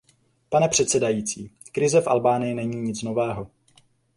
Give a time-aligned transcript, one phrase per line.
[0.49, 3.47] Pane předsedající, krize v Albánii není nic nového.